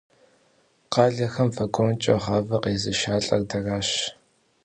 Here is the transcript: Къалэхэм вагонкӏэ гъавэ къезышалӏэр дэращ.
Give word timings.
Къалэхэм 0.93 1.49
вагонкӏэ 1.55 2.15
гъавэ 2.23 2.57
къезышалӏэр 2.63 3.41
дэращ. 3.49 3.89